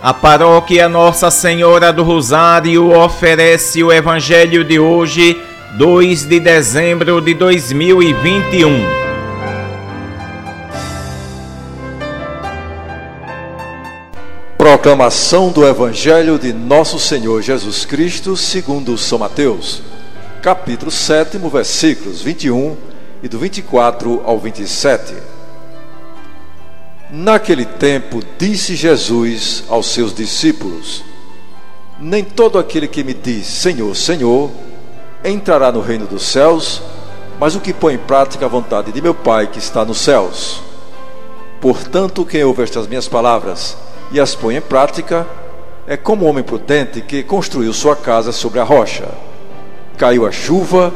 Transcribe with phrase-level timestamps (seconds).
[0.00, 5.36] A paróquia Nossa Senhora do Rosário oferece o Evangelho de hoje,
[5.76, 8.86] 2 de dezembro de 2021.
[14.56, 19.82] Proclamação do Evangelho de Nosso Senhor Jesus Cristo, segundo São Mateus,
[20.40, 22.76] capítulo 7, versículos 21
[23.20, 25.37] e do 24 ao 27.
[27.10, 31.02] Naquele tempo, disse Jesus aos seus discípulos:
[31.98, 34.50] Nem todo aquele que me diz Senhor, Senhor,
[35.24, 36.82] entrará no reino dos céus,
[37.40, 40.60] mas o que põe em prática a vontade de meu Pai que está nos céus.
[41.62, 43.74] Portanto, quem ouve estas minhas palavras
[44.12, 45.26] e as põe em prática,
[45.86, 49.08] é como um homem prudente que construiu sua casa sobre a rocha.
[49.96, 50.92] Caiu a chuva,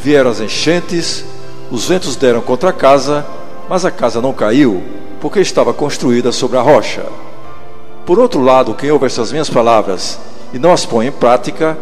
[0.00, 1.24] vieram as enchentes,
[1.68, 3.26] os ventos deram contra a casa,
[3.68, 7.04] mas a casa não caiu porque estava construída sobre a rocha.
[8.06, 10.18] Por outro lado, quem ouve essas minhas palavras
[10.52, 11.76] e não as põe em prática,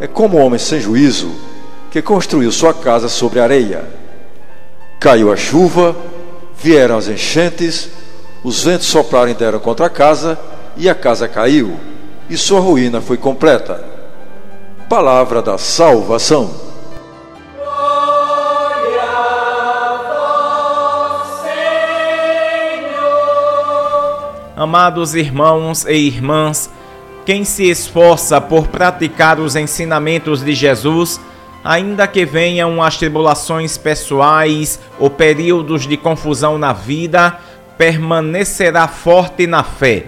[0.00, 1.30] é como um homem sem juízo
[1.90, 3.84] que construiu sua casa sobre areia.
[4.98, 5.94] Caiu a chuva,
[6.56, 7.88] vieram as enchentes,
[8.42, 10.38] os ventos sopraram e deram contra a casa,
[10.76, 11.78] e a casa caiu,
[12.28, 13.84] e sua ruína foi completa.
[14.88, 16.71] Palavra da salvação.
[24.62, 26.70] Amados irmãos e irmãs,
[27.26, 31.20] quem se esforça por praticar os ensinamentos de Jesus,
[31.64, 37.36] ainda que venham as tribulações pessoais ou períodos de confusão na vida,
[37.76, 40.06] permanecerá forte na fé.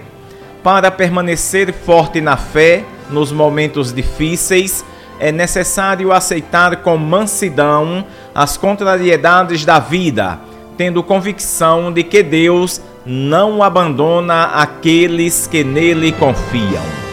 [0.63, 4.85] Para permanecer forte na fé nos momentos difíceis,
[5.19, 10.39] é necessário aceitar com mansidão as contrariedades da vida,
[10.77, 17.04] tendo convicção de que Deus não abandona aqueles que nele confiam.